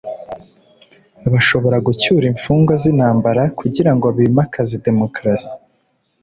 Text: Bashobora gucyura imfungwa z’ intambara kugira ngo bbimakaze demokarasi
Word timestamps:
Bashobora 1.31 1.77
gucyura 1.87 2.25
imfungwa 2.31 2.73
z’ 2.81 2.83
intambara 2.91 3.43
kugira 3.59 3.91
ngo 3.95 4.05
bbimakaze 4.15 4.75
demokarasi 4.87 5.55